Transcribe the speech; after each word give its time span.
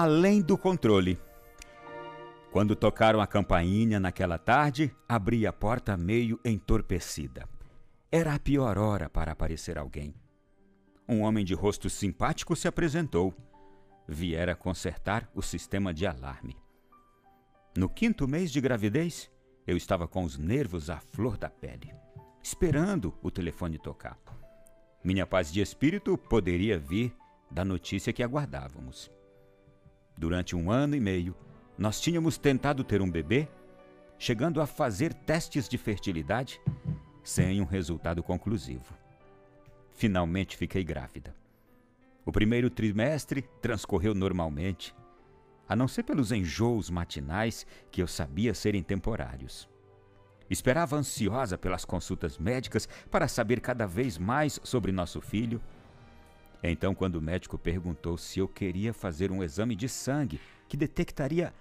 Além 0.00 0.40
do 0.40 0.56
controle. 0.56 1.18
Quando 2.52 2.76
tocaram 2.76 3.20
a 3.20 3.26
campainha 3.26 3.98
naquela 3.98 4.38
tarde, 4.38 4.94
abri 5.08 5.44
a 5.44 5.52
porta 5.52 5.96
meio 5.96 6.38
entorpecida. 6.44 7.48
Era 8.08 8.32
a 8.32 8.38
pior 8.38 8.78
hora 8.78 9.10
para 9.10 9.32
aparecer 9.32 9.76
alguém. 9.76 10.14
Um 11.08 11.22
homem 11.22 11.44
de 11.44 11.52
rosto 11.52 11.90
simpático 11.90 12.54
se 12.54 12.68
apresentou. 12.68 13.34
Viera 14.06 14.54
consertar 14.54 15.28
o 15.34 15.42
sistema 15.42 15.92
de 15.92 16.06
alarme. 16.06 16.56
No 17.76 17.88
quinto 17.88 18.28
mês 18.28 18.52
de 18.52 18.60
gravidez, 18.60 19.28
eu 19.66 19.76
estava 19.76 20.06
com 20.06 20.22
os 20.22 20.38
nervos 20.38 20.90
à 20.90 21.00
flor 21.00 21.36
da 21.36 21.50
pele, 21.50 21.92
esperando 22.40 23.18
o 23.20 23.32
telefone 23.32 23.80
tocar. 23.80 24.16
Minha 25.02 25.26
paz 25.26 25.52
de 25.52 25.60
espírito 25.60 26.16
poderia 26.16 26.78
vir 26.78 27.12
da 27.50 27.64
notícia 27.64 28.12
que 28.12 28.22
aguardávamos. 28.22 29.10
Durante 30.18 30.56
um 30.56 30.68
ano 30.68 30.96
e 30.96 31.00
meio, 31.00 31.32
nós 31.78 32.00
tínhamos 32.00 32.36
tentado 32.36 32.82
ter 32.82 33.00
um 33.00 33.08
bebê, 33.08 33.46
chegando 34.18 34.60
a 34.60 34.66
fazer 34.66 35.14
testes 35.14 35.68
de 35.68 35.78
fertilidade 35.78 36.60
sem 37.22 37.60
um 37.60 37.64
resultado 37.64 38.20
conclusivo. 38.20 38.98
Finalmente 39.92 40.56
fiquei 40.56 40.82
grávida. 40.82 41.32
O 42.26 42.32
primeiro 42.32 42.68
trimestre 42.68 43.42
transcorreu 43.62 44.12
normalmente, 44.12 44.92
a 45.68 45.76
não 45.76 45.86
ser 45.86 46.02
pelos 46.02 46.32
enjoos 46.32 46.90
matinais 46.90 47.64
que 47.88 48.02
eu 48.02 48.08
sabia 48.08 48.54
serem 48.54 48.82
temporários. 48.82 49.68
Esperava 50.50 50.96
ansiosa 50.96 51.56
pelas 51.56 51.84
consultas 51.84 52.38
médicas 52.38 52.88
para 53.08 53.28
saber 53.28 53.60
cada 53.60 53.86
vez 53.86 54.18
mais 54.18 54.58
sobre 54.64 54.90
nosso 54.90 55.20
filho. 55.20 55.60
Então, 56.62 56.94
quando 56.94 57.16
o 57.16 57.22
médico 57.22 57.56
perguntou 57.56 58.16
se 58.16 58.40
eu 58.40 58.48
queria 58.48 58.92
fazer 58.92 59.30
um 59.30 59.42
exame 59.42 59.76
de 59.76 59.88
sangue 59.88 60.40
que 60.68 60.76
detectaria 60.76 61.52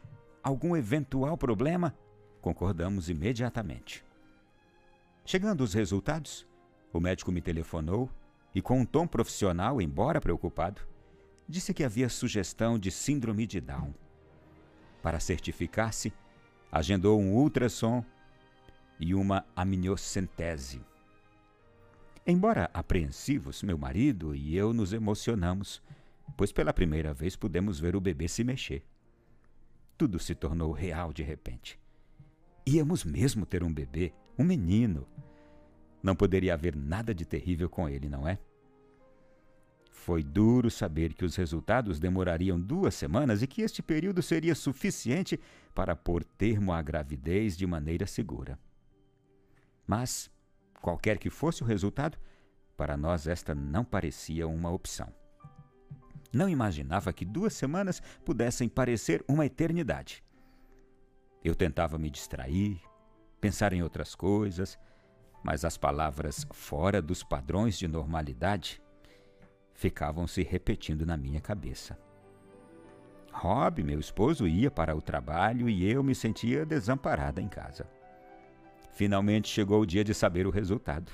algum 0.41 0.75
eventual 0.75 1.37
problema, 1.37 1.95
concordamos 2.41 3.09
imediatamente. 3.09 4.03
Chegando 5.25 5.61
os 5.61 5.73
resultados, 5.73 6.47
o 6.91 6.99
médico 6.99 7.31
me 7.31 7.41
telefonou 7.41 8.09
e, 8.55 8.61
com 8.61 8.79
um 8.79 8.85
tom 8.85 9.05
profissional, 9.05 9.81
embora 9.81 10.21
preocupado, 10.21 10.81
disse 11.47 11.73
que 11.73 11.83
havia 11.83 12.09
sugestão 12.09 12.79
de 12.79 12.89
síndrome 12.89 13.45
de 13.45 13.61
Down. 13.61 13.93
Para 15.01 15.19
certificar-se, 15.19 16.11
agendou 16.71 17.19
um 17.19 17.33
ultrassom 17.33 18.03
e 18.99 19.13
uma 19.13 19.45
amniocentese. 19.55 20.81
Embora 22.29 22.69
apreensivos, 22.73 23.63
meu 23.63 23.77
marido 23.77 24.35
e 24.35 24.53
eu 24.53 24.73
nos 24.73 24.91
emocionamos, 24.91 25.81
pois 26.35 26.51
pela 26.51 26.73
primeira 26.73 27.13
vez 27.13 27.37
pudemos 27.37 27.79
ver 27.79 27.95
o 27.95 28.01
bebê 28.01 28.27
se 28.27 28.43
mexer. 28.43 28.83
Tudo 29.97 30.19
se 30.19 30.35
tornou 30.35 30.73
real 30.73 31.13
de 31.13 31.23
repente. 31.23 31.79
Íamos 32.67 33.05
mesmo 33.05 33.45
ter 33.45 33.63
um 33.63 33.73
bebê, 33.73 34.11
um 34.37 34.43
menino. 34.43 35.07
Não 36.03 36.17
poderia 36.17 36.53
haver 36.53 36.75
nada 36.75 37.15
de 37.15 37.23
terrível 37.23 37.69
com 37.69 37.87
ele, 37.87 38.09
não 38.09 38.27
é? 38.27 38.37
Foi 39.89 40.21
duro 40.21 40.69
saber 40.69 41.13
que 41.13 41.23
os 41.23 41.37
resultados 41.37 41.97
demorariam 41.97 42.59
duas 42.59 42.93
semanas 42.93 43.41
e 43.41 43.47
que 43.47 43.61
este 43.61 43.81
período 43.81 44.21
seria 44.21 44.53
suficiente 44.53 45.39
para 45.73 45.95
pôr 45.95 46.25
termo 46.25 46.73
à 46.73 46.81
gravidez 46.81 47.55
de 47.55 47.65
maneira 47.65 48.05
segura. 48.05 48.59
Mas, 49.87 50.29
qualquer 50.87 51.17
que 51.17 51.29
fosse 51.29 51.63
o 51.63 51.65
resultado, 51.65 52.17
para 52.77 52.95
nós 52.95 53.27
esta 53.27 53.53
não 53.53 53.83
parecia 53.83 54.47
uma 54.47 54.71
opção. 54.71 55.13
Não 56.31 56.47
imaginava 56.47 57.11
que 57.11 57.25
duas 57.25 57.51
semanas 57.51 58.01
pudessem 58.23 58.69
parecer 58.69 59.21
uma 59.27 59.45
eternidade. 59.45 60.23
Eu 61.43 61.53
tentava 61.53 61.97
me 61.97 62.09
distrair, 62.09 62.79
pensar 63.41 63.73
em 63.73 63.83
outras 63.83 64.15
coisas, 64.15 64.79
mas 65.43 65.65
as 65.65 65.77
palavras 65.77 66.47
fora 66.53 67.01
dos 67.01 67.21
padrões 67.21 67.77
de 67.77 67.85
normalidade 67.85 68.81
ficavam 69.73 70.25
se 70.25 70.41
repetindo 70.41 71.05
na 71.05 71.17
minha 71.17 71.41
cabeça. 71.41 71.99
Rob, 73.33 73.83
meu 73.83 73.99
esposo, 73.99 74.47
ia 74.47 74.71
para 74.71 74.95
o 74.95 75.01
trabalho 75.01 75.67
e 75.67 75.83
eu 75.83 76.01
me 76.01 76.15
sentia 76.15 76.65
desamparada 76.65 77.41
em 77.41 77.49
casa. 77.49 77.96
Finalmente 78.97 79.47
chegou 79.47 79.81
o 79.81 79.85
dia 79.85 80.03
de 80.03 80.11
saber 80.11 80.47
o 80.47 80.49
resultado. 80.49 81.11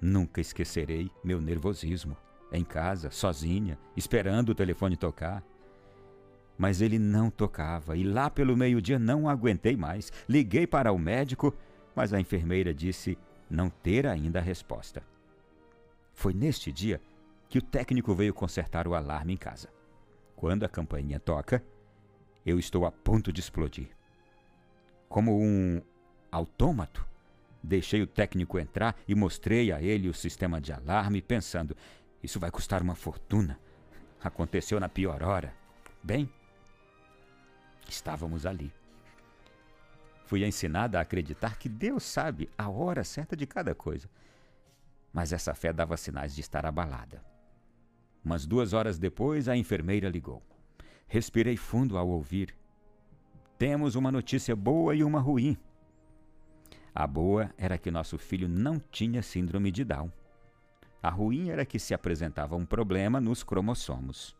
Nunca 0.00 0.40
esquecerei 0.40 1.10
meu 1.24 1.40
nervosismo, 1.40 2.16
em 2.52 2.62
casa, 2.62 3.10
sozinha, 3.10 3.76
esperando 3.96 4.50
o 4.50 4.54
telefone 4.54 4.96
tocar. 4.96 5.42
Mas 6.56 6.80
ele 6.80 6.96
não 6.96 7.30
tocava 7.30 7.96
e 7.96 8.04
lá 8.04 8.30
pelo 8.30 8.56
meio-dia 8.56 8.96
não 8.96 9.28
aguentei 9.28 9.76
mais. 9.76 10.12
Liguei 10.28 10.68
para 10.68 10.92
o 10.92 10.98
médico, 11.00 11.52
mas 11.96 12.12
a 12.12 12.20
enfermeira 12.20 12.72
disse 12.72 13.18
não 13.50 13.68
ter 13.68 14.06
ainda 14.06 14.38
a 14.38 14.42
resposta. 14.42 15.02
Foi 16.14 16.32
neste 16.32 16.70
dia 16.70 17.00
que 17.48 17.58
o 17.58 17.62
técnico 17.62 18.14
veio 18.14 18.32
consertar 18.32 18.86
o 18.86 18.94
alarme 18.94 19.32
em 19.32 19.36
casa. 19.36 19.68
Quando 20.36 20.62
a 20.62 20.68
campainha 20.68 21.18
toca, 21.18 21.60
eu 22.46 22.56
estou 22.56 22.86
a 22.86 22.92
ponto 22.92 23.32
de 23.32 23.40
explodir. 23.40 23.88
Como 25.08 25.42
um 25.42 25.82
autômato, 26.30 27.06
deixei 27.62 28.02
o 28.02 28.06
técnico 28.06 28.58
entrar 28.58 28.96
e 29.06 29.14
mostrei 29.14 29.72
a 29.72 29.82
ele 29.82 30.08
o 30.08 30.14
sistema 30.14 30.60
de 30.60 30.72
alarme, 30.72 31.22
pensando: 31.22 31.76
isso 32.22 32.40
vai 32.40 32.50
custar 32.50 32.82
uma 32.82 32.94
fortuna. 32.94 33.58
Aconteceu 34.22 34.80
na 34.80 34.88
pior 34.88 35.22
hora. 35.22 35.54
Bem, 36.02 36.28
estávamos 37.88 38.44
ali. 38.44 38.72
Fui 40.26 40.44
ensinada 40.44 40.98
a 40.98 41.02
acreditar 41.02 41.58
que 41.58 41.68
Deus 41.68 42.02
sabe 42.02 42.50
a 42.58 42.68
hora 42.68 43.02
certa 43.04 43.34
de 43.36 43.46
cada 43.46 43.74
coisa. 43.74 44.08
Mas 45.12 45.32
essa 45.32 45.54
fé 45.54 45.72
dava 45.72 45.96
sinais 45.96 46.34
de 46.34 46.40
estar 46.40 46.66
abalada. 46.66 47.24
Umas 48.22 48.44
duas 48.44 48.72
horas 48.72 48.98
depois, 48.98 49.48
a 49.48 49.56
enfermeira 49.56 50.08
ligou. 50.08 50.42
Respirei 51.06 51.56
fundo 51.56 51.96
ao 51.96 52.06
ouvir. 52.06 52.54
Temos 53.56 53.94
uma 53.94 54.12
notícia 54.12 54.54
boa 54.54 54.94
e 54.94 55.02
uma 55.02 55.18
ruim. 55.18 55.56
A 56.98 57.06
boa 57.06 57.54
era 57.56 57.78
que 57.78 57.92
nosso 57.92 58.18
filho 58.18 58.48
não 58.48 58.80
tinha 58.90 59.22
síndrome 59.22 59.70
de 59.70 59.84
Down. 59.84 60.10
A 61.00 61.08
ruim 61.08 61.48
era 61.48 61.64
que 61.64 61.78
se 61.78 61.94
apresentava 61.94 62.56
um 62.56 62.66
problema 62.66 63.20
nos 63.20 63.44
cromossomos. 63.44 64.36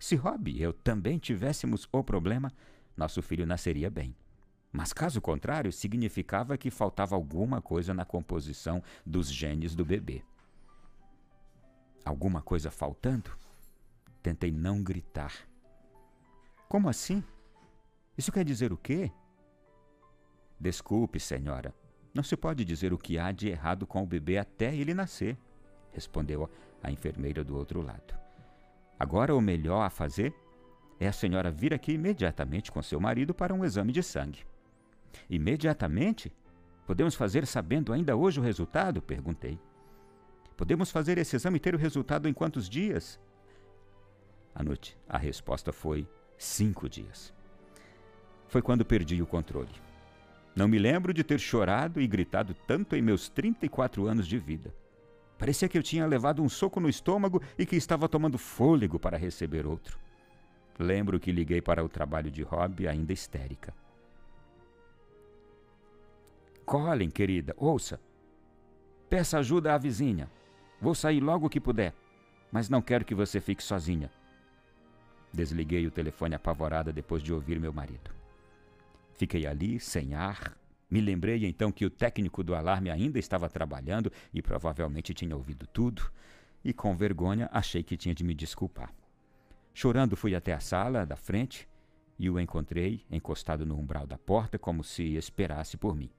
Se 0.00 0.16
Rob 0.16 0.50
e 0.50 0.62
eu 0.62 0.72
também 0.72 1.18
tivéssemos 1.18 1.86
o 1.92 2.02
problema, 2.02 2.50
nosso 2.96 3.20
filho 3.20 3.44
nasceria 3.44 3.90
bem. 3.90 4.16
Mas 4.72 4.94
caso 4.94 5.20
contrário, 5.20 5.70
significava 5.70 6.56
que 6.56 6.70
faltava 6.70 7.14
alguma 7.14 7.60
coisa 7.60 7.92
na 7.92 8.06
composição 8.06 8.82
dos 9.04 9.30
genes 9.30 9.74
do 9.74 9.84
bebê. 9.84 10.24
Alguma 12.06 12.40
coisa 12.40 12.70
faltando? 12.70 13.30
Tentei 14.22 14.50
não 14.50 14.82
gritar. 14.82 15.46
Como 16.70 16.88
assim? 16.88 17.22
Isso 18.16 18.32
quer 18.32 18.46
dizer 18.46 18.72
o 18.72 18.78
quê? 18.78 19.12
Desculpe, 20.58 21.20
senhora. 21.20 21.74
Não 22.14 22.22
se 22.22 22.36
pode 22.36 22.64
dizer 22.64 22.92
o 22.92 22.98
que 22.98 23.18
há 23.18 23.30
de 23.30 23.48
errado 23.48 23.86
com 23.86 24.02
o 24.02 24.06
bebê 24.06 24.38
até 24.38 24.74
ele 24.74 24.94
nascer, 24.94 25.36
respondeu 25.92 26.50
a 26.82 26.90
enfermeira 26.90 27.44
do 27.44 27.56
outro 27.56 27.82
lado. 27.82 28.14
Agora 28.98 29.34
o 29.34 29.40
melhor 29.40 29.82
a 29.82 29.90
fazer 29.90 30.34
é 30.98 31.06
a 31.06 31.12
senhora 31.12 31.50
vir 31.50 31.74
aqui 31.74 31.92
imediatamente 31.92 32.72
com 32.72 32.82
seu 32.82 32.98
marido 32.98 33.34
para 33.34 33.52
um 33.52 33.64
exame 33.64 33.92
de 33.92 34.02
sangue. 34.02 34.46
Imediatamente? 35.28 36.32
Podemos 36.86 37.14
fazer 37.14 37.46
sabendo 37.46 37.92
ainda 37.92 38.16
hoje 38.16 38.40
o 38.40 38.42
resultado? 38.42 39.02
perguntei. 39.02 39.58
Podemos 40.56 40.90
fazer 40.90 41.18
esse 41.18 41.36
exame 41.36 41.56
e 41.56 41.60
ter 41.60 41.74
o 41.74 41.78
resultado 41.78 42.28
em 42.28 42.32
quantos 42.32 42.68
dias? 42.68 43.20
A 44.54 44.62
noite, 44.62 44.96
a 45.06 45.18
resposta 45.18 45.70
foi 45.70 46.08
cinco 46.38 46.88
dias. 46.88 47.34
Foi 48.48 48.62
quando 48.62 48.84
perdi 48.84 49.20
o 49.20 49.26
controle. 49.26 49.85
Não 50.56 50.66
me 50.66 50.78
lembro 50.78 51.12
de 51.12 51.22
ter 51.22 51.38
chorado 51.38 52.00
e 52.00 52.06
gritado 52.06 52.54
tanto 52.66 52.96
em 52.96 53.02
meus 53.02 53.28
34 53.28 54.06
anos 54.06 54.26
de 54.26 54.38
vida. 54.38 54.74
Parecia 55.38 55.68
que 55.68 55.76
eu 55.76 55.82
tinha 55.82 56.06
levado 56.06 56.42
um 56.42 56.48
soco 56.48 56.80
no 56.80 56.88
estômago 56.88 57.42
e 57.58 57.66
que 57.66 57.76
estava 57.76 58.08
tomando 58.08 58.38
fôlego 58.38 58.98
para 58.98 59.18
receber 59.18 59.66
outro. 59.66 59.98
Lembro 60.78 61.20
que 61.20 61.30
liguei 61.30 61.60
para 61.60 61.84
o 61.84 61.90
trabalho 61.90 62.30
de 62.30 62.42
Rob 62.42 62.88
ainda 62.88 63.12
histérica. 63.12 63.74
Colin, 66.64 67.10
querida, 67.10 67.54
ouça. 67.58 68.00
Peça 69.10 69.38
ajuda 69.38 69.74
à 69.74 69.78
vizinha. 69.78 70.30
Vou 70.80 70.94
sair 70.94 71.20
logo 71.20 71.50
que 71.50 71.60
puder, 71.60 71.94
mas 72.50 72.70
não 72.70 72.80
quero 72.80 73.04
que 73.04 73.14
você 73.14 73.42
fique 73.42 73.62
sozinha. 73.62 74.10
Desliguei 75.34 75.86
o 75.86 75.90
telefone 75.90 76.34
apavorada 76.34 76.94
depois 76.94 77.22
de 77.22 77.30
ouvir 77.30 77.60
meu 77.60 77.74
marido. 77.74 78.10
Fiquei 79.16 79.46
ali, 79.46 79.80
sem 79.80 80.14
ar. 80.14 80.56
Me 80.90 81.00
lembrei 81.00 81.44
então 81.46 81.72
que 81.72 81.84
o 81.84 81.90
técnico 81.90 82.44
do 82.44 82.54
alarme 82.54 82.90
ainda 82.90 83.18
estava 83.18 83.48
trabalhando 83.48 84.12
e 84.32 84.40
provavelmente 84.40 85.14
tinha 85.14 85.34
ouvido 85.34 85.66
tudo, 85.66 86.10
e 86.64 86.72
com 86.72 86.96
vergonha 86.96 87.48
achei 87.52 87.82
que 87.82 87.96
tinha 87.96 88.14
de 88.14 88.22
me 88.22 88.34
desculpar. 88.34 88.92
Chorando, 89.74 90.16
fui 90.16 90.34
até 90.34 90.52
a 90.52 90.60
sala 90.60 91.04
da 91.04 91.16
frente 91.16 91.68
e 92.18 92.30
o 92.30 92.38
encontrei 92.38 93.04
encostado 93.10 93.66
no 93.66 93.78
umbral 93.78 94.06
da 94.06 94.16
porta, 94.16 94.58
como 94.58 94.84
se 94.84 95.16
esperasse 95.16 95.76
por 95.76 95.94
mim. 95.94 96.10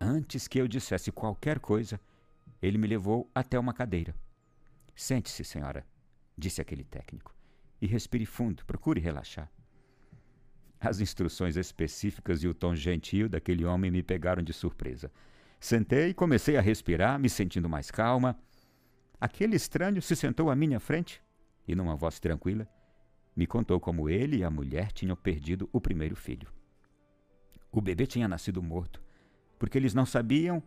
Antes 0.00 0.48
que 0.48 0.60
eu 0.60 0.66
dissesse 0.66 1.12
qualquer 1.12 1.58
coisa, 1.58 2.00
ele 2.60 2.78
me 2.78 2.86
levou 2.86 3.30
até 3.34 3.58
uma 3.58 3.72
cadeira. 3.72 4.14
Sente-se, 4.94 5.44
senhora, 5.44 5.86
disse 6.36 6.60
aquele 6.60 6.84
técnico, 6.84 7.34
e 7.80 7.86
respire 7.86 8.26
fundo, 8.26 8.64
procure 8.64 9.00
relaxar. 9.00 9.50
As 10.80 10.98
instruções 10.98 11.56
específicas 11.56 12.42
e 12.42 12.48
o 12.48 12.54
tom 12.54 12.74
gentil 12.74 13.28
daquele 13.28 13.66
homem 13.66 13.90
me 13.90 14.02
pegaram 14.02 14.42
de 14.42 14.52
surpresa. 14.52 15.12
Sentei 15.60 16.08
e 16.08 16.14
comecei 16.14 16.56
a 16.56 16.60
respirar, 16.62 17.18
me 17.18 17.28
sentindo 17.28 17.68
mais 17.68 17.90
calma. 17.90 18.34
Aquele 19.20 19.56
estranho 19.56 20.00
se 20.00 20.16
sentou 20.16 20.50
à 20.50 20.56
minha 20.56 20.80
frente 20.80 21.22
e, 21.68 21.74
numa 21.74 21.94
voz 21.94 22.18
tranquila, 22.18 22.66
me 23.36 23.46
contou 23.46 23.78
como 23.78 24.08
ele 24.08 24.38
e 24.38 24.44
a 24.44 24.50
mulher 24.50 24.90
tinham 24.90 25.14
perdido 25.14 25.68
o 25.70 25.80
primeiro 25.80 26.16
filho. 26.16 26.48
O 27.70 27.82
bebê 27.82 28.06
tinha 28.06 28.26
nascido 28.26 28.62
morto, 28.62 29.02
porque 29.58 29.76
eles 29.76 29.92
não 29.92 30.06
sabiam 30.06 30.62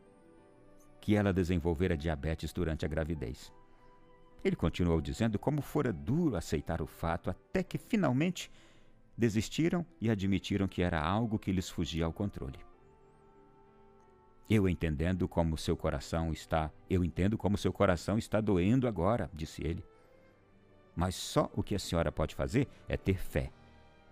que 1.01 1.15
ela 1.15 1.33
desenvolvera 1.33 1.98
diabetes 1.98 2.54
durante 2.54 2.86
a 2.86 2.88
gravidez. 2.88 3.51
Ele 4.44 4.56
continuou 4.56 5.01
dizendo 5.01 5.39
como 5.39 5.62
fora 5.62 5.92
duro 5.92 6.36
aceitar 6.36 6.81
o 6.81 6.88
fato, 6.88 7.30
até 7.30 7.63
que 7.63 7.77
finalmente 7.77 8.51
desistiram 9.18 9.86
e 10.01 10.10
admitiram 10.10 10.68
que 10.68 10.81
era 10.81 11.01
algo 11.01 11.39
que 11.39 11.51
lhes 11.51 11.69
fugia 11.69 12.06
ao 12.06 12.13
controle. 12.13 12.60
Eu 14.50 14.68
entendendo 14.68 15.27
como 15.27 15.57
seu 15.57 15.77
coração 15.77 16.31
está, 16.31 16.71
eu 16.89 17.04
entendo 17.04 17.38
como 17.38 17.57
seu 17.57 17.71
coração 17.71 18.18
está 18.18 18.42
doendo 18.42 18.88
agora, 18.88 19.30
disse 19.33 19.65
ele. 19.65 19.83
Mas 20.95 21.15
só 21.15 21.50
o 21.56 21.63
que 21.63 21.75
a 21.75 21.80
senhora 21.80 22.12
pode 22.12 22.36
fazer 22.36 22.68
é 22.88 22.98
ter 22.98 23.18
fé 23.18 23.51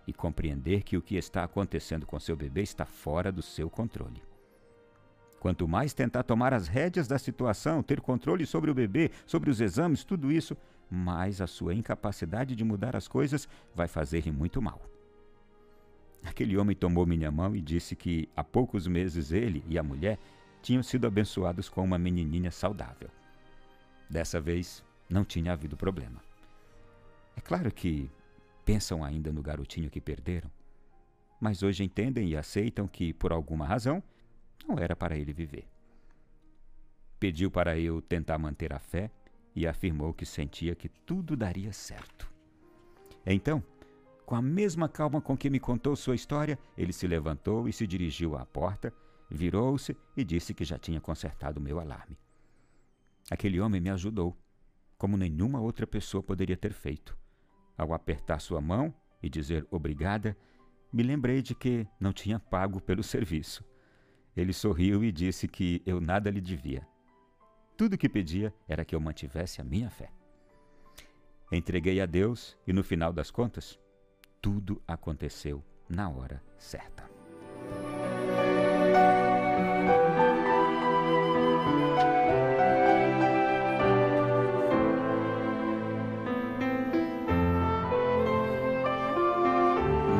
e 0.06 0.12
compreender 0.12 0.82
que 0.82 0.96
o 0.96 1.02
que 1.02 1.16
está 1.16 1.44
acontecendo 1.44 2.06
com 2.06 2.18
seu 2.18 2.34
bebê 2.34 2.62
está 2.62 2.84
fora 2.84 3.30
do 3.30 3.42
seu 3.42 3.70
controle. 3.70 4.22
Quanto 5.38 5.68
mais 5.68 5.92
tentar 5.92 6.22
tomar 6.22 6.54
as 6.54 6.66
rédeas 6.68 7.06
da 7.06 7.18
situação, 7.18 7.82
ter 7.82 8.00
controle 8.00 8.46
sobre 8.46 8.70
o 8.70 8.74
bebê, 8.74 9.10
sobre 9.26 9.50
os 9.50 9.60
exames, 9.60 10.04
tudo 10.04 10.30
isso, 10.30 10.56
mais 10.88 11.40
a 11.40 11.46
sua 11.46 11.74
incapacidade 11.74 12.54
de 12.54 12.64
mudar 12.64 12.94
as 12.94 13.08
coisas 13.08 13.48
vai 13.74 13.88
fazer-lhe 13.88 14.30
muito 14.30 14.62
mal. 14.62 14.91
Aquele 16.24 16.56
homem 16.56 16.76
tomou 16.76 17.04
minha 17.04 17.30
mão 17.30 17.54
e 17.54 17.60
disse 17.60 17.96
que 17.96 18.28
há 18.36 18.44
poucos 18.44 18.86
meses 18.86 19.32
ele 19.32 19.64
e 19.66 19.78
a 19.78 19.82
mulher 19.82 20.18
tinham 20.62 20.82
sido 20.82 21.06
abençoados 21.06 21.68
com 21.68 21.82
uma 21.82 21.98
menininha 21.98 22.50
saudável. 22.50 23.10
Dessa 24.08 24.40
vez, 24.40 24.84
não 25.08 25.24
tinha 25.24 25.52
havido 25.52 25.76
problema. 25.76 26.22
É 27.36 27.40
claro 27.40 27.72
que 27.72 28.10
pensam 28.64 29.02
ainda 29.02 29.32
no 29.32 29.42
garotinho 29.42 29.90
que 29.90 30.00
perderam, 30.00 30.50
mas 31.40 31.62
hoje 31.62 31.82
entendem 31.82 32.28
e 32.28 32.36
aceitam 32.36 32.86
que, 32.86 33.12
por 33.12 33.32
alguma 33.32 33.66
razão, 33.66 34.02
não 34.66 34.78
era 34.78 34.94
para 34.94 35.16
ele 35.16 35.32
viver. 35.32 35.66
Pediu 37.18 37.50
para 37.50 37.78
eu 37.78 38.00
tentar 38.00 38.38
manter 38.38 38.72
a 38.72 38.78
fé 38.78 39.10
e 39.54 39.66
afirmou 39.66 40.14
que 40.14 40.24
sentia 40.24 40.74
que 40.74 40.88
tudo 40.88 41.36
daria 41.36 41.72
certo. 41.72 42.30
Então, 43.26 43.62
com 44.32 44.36
a 44.36 44.40
mesma 44.40 44.88
calma 44.88 45.20
com 45.20 45.36
que 45.36 45.50
me 45.50 45.60
contou 45.60 45.94
sua 45.94 46.14
história, 46.14 46.58
ele 46.74 46.90
se 46.90 47.06
levantou 47.06 47.68
e 47.68 47.72
se 47.72 47.86
dirigiu 47.86 48.34
à 48.34 48.46
porta, 48.46 48.90
virou-se 49.30 49.94
e 50.16 50.24
disse 50.24 50.54
que 50.54 50.64
já 50.64 50.78
tinha 50.78 51.02
consertado 51.02 51.60
meu 51.60 51.78
alarme. 51.78 52.18
Aquele 53.30 53.60
homem 53.60 53.78
me 53.78 53.90
ajudou, 53.90 54.34
como 54.96 55.18
nenhuma 55.18 55.60
outra 55.60 55.86
pessoa 55.86 56.22
poderia 56.22 56.56
ter 56.56 56.72
feito. 56.72 57.14
Ao 57.76 57.92
apertar 57.92 58.40
sua 58.40 58.58
mão 58.58 58.94
e 59.22 59.28
dizer 59.28 59.66
obrigada, 59.70 60.34
me 60.90 61.02
lembrei 61.02 61.42
de 61.42 61.54
que 61.54 61.86
não 62.00 62.10
tinha 62.10 62.40
pago 62.40 62.80
pelo 62.80 63.02
serviço. 63.02 63.62
Ele 64.34 64.54
sorriu 64.54 65.04
e 65.04 65.12
disse 65.12 65.46
que 65.46 65.82
eu 65.84 66.00
nada 66.00 66.30
lhe 66.30 66.40
devia. 66.40 66.88
Tudo 67.76 67.98
que 67.98 68.08
pedia 68.08 68.50
era 68.66 68.82
que 68.82 68.94
eu 68.94 69.00
mantivesse 69.00 69.60
a 69.60 69.64
minha 69.64 69.90
fé. 69.90 70.10
Entreguei 71.52 72.00
a 72.00 72.06
Deus 72.06 72.56
e, 72.66 72.72
no 72.72 72.82
final 72.82 73.12
das 73.12 73.30
contas, 73.30 73.78
tudo 74.42 74.82
aconteceu 74.88 75.62
na 75.88 76.10
hora 76.10 76.42
certa. 76.58 77.08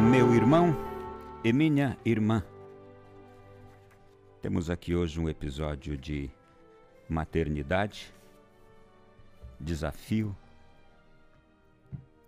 Meu 0.09 0.33
irmão 0.33 0.77
e 1.43 1.53
minha 1.53 1.99
irmã, 2.05 2.45
temos 4.41 4.71
aqui 4.71 4.95
hoje 4.95 5.19
um 5.19 5.29
episódio 5.29 5.97
de 5.97 6.31
maternidade, 7.09 8.15
desafio, 9.59 10.37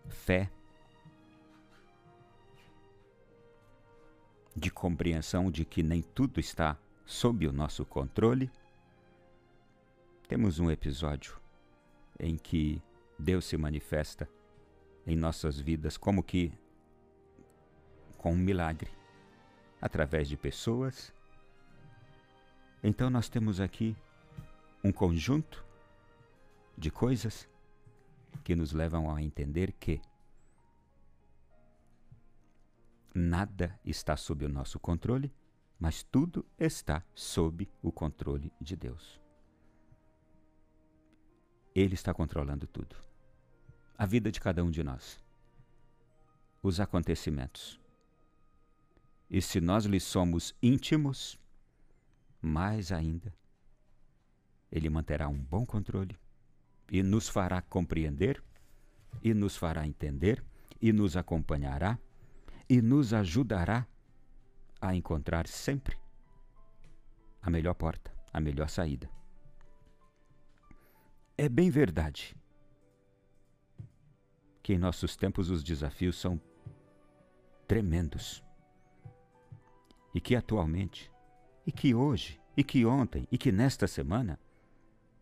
fé 0.08 0.50
de 4.54 4.70
compreensão 4.70 5.50
de 5.50 5.64
que 5.64 5.82
nem 5.82 6.02
tudo 6.02 6.38
está 6.38 6.76
sob 7.04 7.46
o 7.46 7.52
nosso 7.52 7.84
controle. 7.84 8.50
Temos 10.28 10.58
um 10.58 10.70
episódio 10.70 11.36
em 12.18 12.36
que 12.36 12.80
Deus 13.18 13.44
se 13.44 13.56
manifesta 13.56 14.28
em 15.06 15.16
nossas 15.16 15.58
vidas 15.58 15.96
como 15.96 16.22
que 16.22 16.52
com 18.16 18.32
um 18.32 18.36
milagre, 18.36 18.90
através 19.82 20.28
de 20.28 20.36
pessoas. 20.36 21.12
Então 22.82 23.10
nós 23.10 23.28
temos 23.28 23.60
aqui 23.60 23.94
um 24.82 24.90
conjunto 24.90 25.62
de 26.76 26.90
coisas 26.90 27.46
que 28.42 28.54
nos 28.54 28.72
levam 28.72 29.14
a 29.14 29.22
entender 29.22 29.72
que 29.72 30.00
Nada 33.16 33.78
está 33.84 34.16
sob 34.16 34.44
o 34.44 34.48
nosso 34.48 34.80
controle, 34.80 35.32
mas 35.78 36.02
tudo 36.02 36.44
está 36.58 37.04
sob 37.14 37.70
o 37.80 37.92
controle 37.92 38.52
de 38.60 38.74
Deus. 38.74 39.20
Ele 41.72 41.94
está 41.94 42.12
controlando 42.12 42.66
tudo. 42.66 42.96
A 43.96 44.04
vida 44.04 44.32
de 44.32 44.40
cada 44.40 44.64
um 44.64 44.70
de 44.70 44.82
nós. 44.82 45.22
Os 46.60 46.80
acontecimentos. 46.80 47.80
E 49.30 49.40
se 49.40 49.60
nós 49.60 49.84
lhe 49.84 50.00
somos 50.00 50.52
íntimos, 50.60 51.38
mais 52.42 52.90
ainda, 52.90 53.32
ele 54.72 54.90
manterá 54.90 55.28
um 55.28 55.38
bom 55.38 55.64
controle 55.64 56.18
e 56.90 57.00
nos 57.00 57.28
fará 57.28 57.62
compreender, 57.62 58.42
e 59.22 59.32
nos 59.32 59.56
fará 59.56 59.86
entender, 59.86 60.44
e 60.82 60.92
nos 60.92 61.16
acompanhará 61.16 61.96
e 62.68 62.80
nos 62.80 63.12
ajudará 63.12 63.86
a 64.80 64.94
encontrar 64.94 65.46
sempre 65.46 65.96
a 67.42 67.50
melhor 67.50 67.74
porta, 67.74 68.12
a 68.32 68.40
melhor 68.40 68.68
saída. 68.68 69.08
É 71.36 71.48
bem 71.48 71.70
verdade 71.70 72.36
que 74.62 74.72
em 74.72 74.78
nossos 74.78 75.16
tempos 75.16 75.50
os 75.50 75.62
desafios 75.62 76.18
são 76.18 76.40
tremendos 77.66 78.42
e 80.14 80.20
que 80.20 80.36
atualmente, 80.36 81.10
e 81.66 81.72
que 81.72 81.94
hoje, 81.94 82.40
e 82.56 82.62
que 82.62 82.86
ontem, 82.86 83.26
e 83.32 83.36
que 83.36 83.50
nesta 83.50 83.88
semana, 83.88 84.38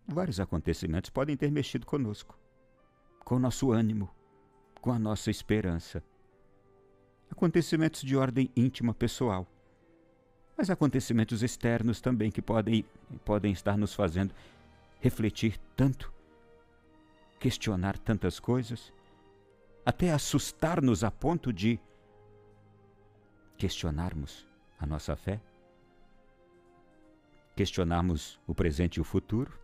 vários 0.07 0.39
acontecimentos 0.39 1.09
podem 1.09 1.37
ter 1.37 1.51
mexido 1.51 1.87
conosco, 1.87 2.39
com 3.25 3.37
o 3.37 3.39
nosso 3.39 3.73
ânimo, 3.73 4.11
com 4.81 4.93
a 4.93 4.99
nossa 4.99 5.31
esperança, 5.31 6.05
acontecimentos 7.33 8.03
de 8.03 8.15
ordem 8.15 8.51
íntima 8.55 8.93
pessoal, 8.93 9.47
mas 10.57 10.69
acontecimentos 10.69 11.43
externos 11.43 11.99
também 11.99 12.31
que 12.31 12.43
podem, 12.43 12.85
podem 13.25 13.53
estar 13.53 13.77
nos 13.79 13.95
fazendo 13.95 14.35
refletir 15.01 15.59
tanto, 15.75 16.13
questionar 17.41 17.97
tantas 17.99 18.39
coisas, 18.39 18.93
até 19.85 20.13
assustar-nos 20.13 21.03
a 21.03 21.11
ponto 21.11 21.53
de 21.53 21.81
questionarmos 23.57 24.47
a 24.79 24.87
nossa 24.87 25.17
fé, 25.17 25.41
questionarmos 27.57 28.39
o 28.47 28.55
presente 28.55 28.97
e 28.97 29.01
o 29.01 29.05
futuro. 29.05 29.59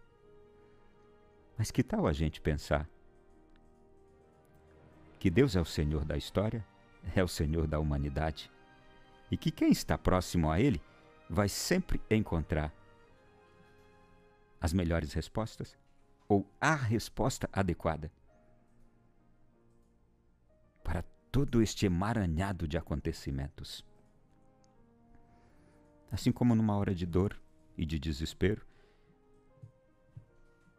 Mas 1.57 1.71
que 1.71 1.83
tal 1.83 2.07
a 2.07 2.13
gente 2.15 2.41
pensar 2.41 2.89
que 5.19 5.29
Deus 5.29 5.55
é 5.55 5.61
o 5.61 5.67
Senhor 5.67 6.05
da 6.05 6.17
história? 6.17 6.67
é 7.17 7.23
o 7.23 7.29
Senhor 7.29 7.67
da 7.67 7.79
humanidade 7.79 8.50
e 9.31 9.37
que 9.37 9.50
quem 9.50 9.71
está 9.71 9.97
próximo 9.97 10.50
a 10.50 10.61
Ele 10.61 10.81
vai 11.29 11.49
sempre 11.49 12.00
encontrar 12.11 12.73
as 14.61 14.73
melhores 14.73 15.12
respostas 15.12 15.77
ou 16.29 16.47
a 16.61 16.75
resposta 16.75 17.49
adequada. 17.53 18.11
todo 21.31 21.62
este 21.62 21.87
emaranhado 21.87 22.67
de 22.67 22.77
acontecimentos. 22.77 23.85
Assim 26.11 26.33
como 26.33 26.55
numa 26.55 26.77
hora 26.77 26.95
de 26.95 27.07
dor 27.07 27.41
e 27.77 27.85
de 27.85 27.99
desespero, 27.99 28.67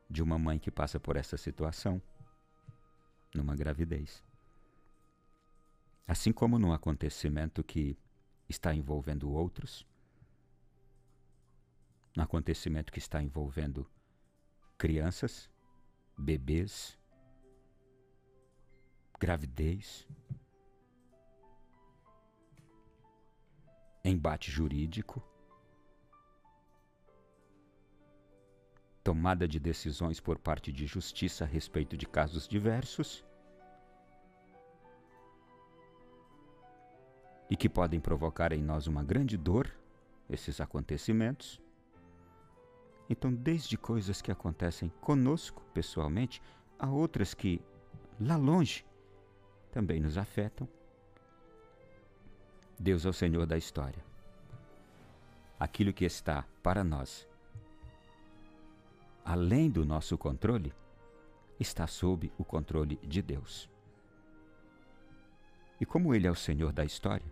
de 0.10 0.24
uma 0.24 0.40
mãe 0.40 0.58
que 0.58 0.72
passa 0.72 1.00
por 1.00 1.16
essa 1.16 1.38
situação, 1.38 2.02
numa 3.34 3.56
gravidez. 3.56 4.24
Assim 6.10 6.34
como 6.34 6.58
num 6.58 6.74
acontecimento 6.74 7.64
que 7.64 7.96
está 8.50 8.74
envolvendo 8.74 9.30
outros, 9.32 9.86
num 12.18 12.24
acontecimento 12.24 12.92
que 12.92 12.98
está 12.98 13.22
envolvendo 13.22 13.88
crianças, 14.76 15.48
bebês, 16.18 16.98
gravidez, 19.20 20.08
embate 24.04 24.50
jurídico, 24.50 25.22
tomada 29.04 29.48
de 29.48 29.60
decisões 29.60 30.20
por 30.20 30.40
parte 30.40 30.72
de 30.72 30.88
justiça 30.88 31.44
a 31.44 31.48
respeito 31.48 31.96
de 31.96 32.08
casos 32.08 32.48
diversos 32.48 33.29
e 37.50 37.56
que 37.56 37.68
podem 37.68 38.00
provocar 38.00 38.54
em 38.54 38.62
nós 38.62 38.88
uma 38.88 39.04
grande 39.04 39.38
dor, 39.38 39.70
esses 40.30 40.62
acontecimentos. 40.62 41.60
Então, 43.10 43.34
desde 43.34 43.78
coisas 43.78 44.22
que 44.22 44.32
acontecem 44.32 44.90
conosco 45.02 45.64
pessoalmente, 45.74 46.42
a 46.78 46.90
outras 46.90 47.34
que 47.34 47.60
lá 48.20 48.36
longe 48.36 48.86
também 49.72 50.00
nos 50.00 50.18
afetam. 50.18 50.68
Deus 52.80 53.06
é 53.06 53.10
o 53.10 53.14
Senhor 53.14 53.46
da 53.46 53.58
história. 53.58 54.04
Aquilo 55.60 55.92
que 55.92 56.06
está 56.06 56.46
para 56.62 56.84
nós 56.84 57.28
além 59.30 59.70
do 59.70 59.86
nosso 59.86 60.18
controle 60.18 60.74
está 61.60 61.86
sob 61.86 62.32
o 62.36 62.44
controle 62.44 62.96
de 63.04 63.22
Deus. 63.22 63.70
E 65.80 65.86
como 65.86 66.16
Ele 66.16 66.26
é 66.26 66.32
o 66.32 66.36
Senhor 66.36 66.74
da 66.74 66.84
história 66.84 67.32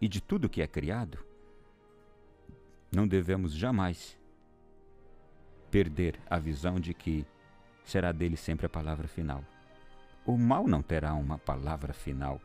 e 0.00 0.08
de 0.08 0.20
tudo 0.20 0.48
que 0.48 0.62
é 0.62 0.66
criado, 0.66 1.24
não 2.90 3.06
devemos 3.06 3.52
jamais 3.52 4.18
perder 5.70 6.18
a 6.28 6.38
visão 6.38 6.80
de 6.80 6.94
que 6.94 7.26
será 7.84 8.12
dele 8.12 8.36
sempre 8.36 8.66
a 8.66 8.68
palavra 8.68 9.06
final. 9.06 9.44
O 10.24 10.36
mal 10.36 10.66
não 10.66 10.82
terá 10.82 11.14
uma 11.14 11.38
palavra 11.38 11.92
final. 11.92 12.40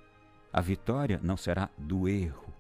A 0.52 0.62
vitória 0.62 1.20
não 1.24 1.36
será 1.36 1.70
do 1.78 2.08
erro. 2.08 2.54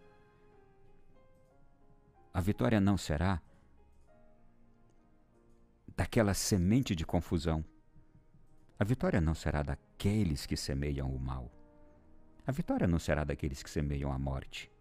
A 2.33 2.41
vitória 2.41 2.81
não 2.81 2.97
será 2.97 3.41
daquela 5.95 6.33
semente 6.33 6.95
de 6.95 7.05
confusão. 7.05 7.63
A 8.79 8.83
vitória 8.83 9.21
não 9.21 9.35
será 9.35 9.61
daqueles 9.61 10.45
que 10.45 10.57
semeiam 10.57 11.13
o 11.13 11.19
mal. 11.19 11.51
A 12.45 12.51
vitória 12.51 12.87
não 12.87 12.99
será 12.99 13.23
daqueles 13.23 13.61
que 13.61 13.69
semeiam 13.69 14.11
a 14.11 14.17
morte. 14.17 14.72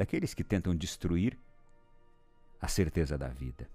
Daqueles 0.00 0.32
que 0.32 0.42
tentam 0.42 0.74
destruir 0.74 1.38
a 2.58 2.66
certeza 2.66 3.18
da 3.18 3.28
vida. 3.28 3.70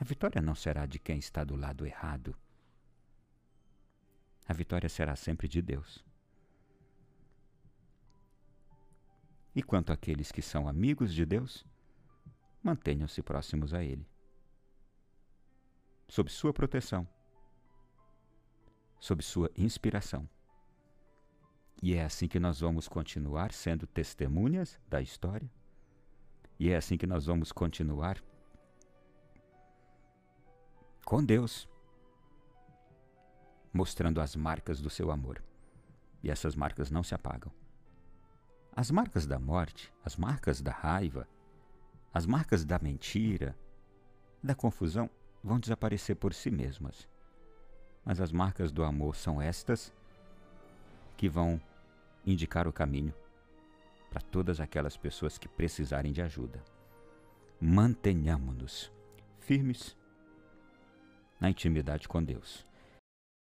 A 0.00 0.04
vitória 0.04 0.40
não 0.40 0.54
será 0.54 0.86
de 0.86 0.98
quem 0.98 1.18
está 1.18 1.44
do 1.44 1.54
lado 1.54 1.84
errado. 1.84 2.34
A 4.48 4.54
vitória 4.54 4.88
será 4.88 5.14
sempre 5.14 5.46
de 5.46 5.60
Deus. 5.60 6.02
E 9.54 9.62
quanto 9.62 9.92
àqueles 9.92 10.32
que 10.32 10.40
são 10.40 10.66
amigos 10.66 11.12
de 11.12 11.26
Deus, 11.26 11.66
mantenham-se 12.62 13.20
próximos 13.20 13.74
a 13.74 13.84
Ele 13.84 14.08
sob 16.08 16.30
sua 16.30 16.54
proteção, 16.54 17.06
sob 18.98 19.22
sua 19.22 19.50
inspiração. 19.54 20.26
E 21.80 21.94
é 21.94 22.04
assim 22.04 22.26
que 22.26 22.40
nós 22.40 22.60
vamos 22.60 22.88
continuar 22.88 23.52
sendo 23.52 23.86
testemunhas 23.86 24.78
da 24.88 25.00
história, 25.00 25.48
e 26.58 26.70
é 26.70 26.76
assim 26.76 26.98
que 26.98 27.06
nós 27.06 27.26
vamos 27.26 27.52
continuar 27.52 28.20
com 31.04 31.24
Deus, 31.24 31.68
mostrando 33.72 34.20
as 34.20 34.34
marcas 34.34 34.80
do 34.80 34.90
seu 34.90 35.12
amor. 35.12 35.42
E 36.20 36.30
essas 36.30 36.56
marcas 36.56 36.90
não 36.90 37.04
se 37.04 37.14
apagam. 37.14 37.52
As 38.74 38.90
marcas 38.90 39.24
da 39.24 39.38
morte, 39.38 39.92
as 40.04 40.16
marcas 40.16 40.60
da 40.60 40.72
raiva, 40.72 41.28
as 42.12 42.26
marcas 42.26 42.64
da 42.64 42.78
mentira, 42.80 43.56
da 44.42 44.54
confusão, 44.54 45.08
vão 45.42 45.60
desaparecer 45.60 46.16
por 46.16 46.34
si 46.34 46.50
mesmas. 46.50 47.08
Mas 48.04 48.20
as 48.20 48.32
marcas 48.32 48.72
do 48.72 48.82
amor 48.82 49.14
são 49.14 49.40
estas 49.40 49.92
que 51.18 51.28
vão 51.28 51.60
indicar 52.24 52.68
o 52.68 52.72
caminho 52.72 53.12
para 54.08 54.20
todas 54.20 54.60
aquelas 54.60 54.96
pessoas 54.96 55.36
que 55.36 55.48
precisarem 55.48 56.12
de 56.12 56.22
ajuda. 56.22 56.62
Mantenhamos-nos 57.60 58.90
firmes 59.40 59.96
na 61.40 61.50
intimidade 61.50 62.06
com 62.06 62.22
Deus. 62.22 62.67